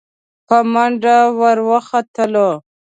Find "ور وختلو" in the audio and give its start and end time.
1.39-2.49